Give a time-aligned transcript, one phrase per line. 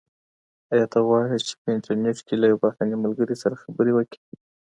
[0.73, 4.19] ایا ته غواړې چي په انټرنیټ کي له یو بهرني ملګري سره خبرې وکړې؟